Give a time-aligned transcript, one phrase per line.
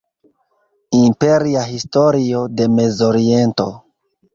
[1.01, 3.73] Imperia Historio de Mezoriento.